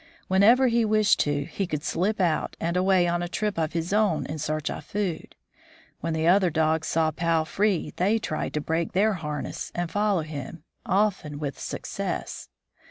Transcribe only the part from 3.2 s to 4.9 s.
a trip of his own in search of